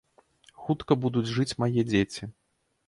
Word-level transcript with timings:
Хутка 0.63 0.97
будуць 1.03 1.31
жыць 1.35 1.57
мае 1.65 1.81
дзеці. 1.93 2.23